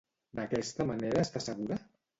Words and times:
D'aquesta 0.39 0.89
manera 0.93 1.23
està 1.29 1.47
segura? 1.51 1.83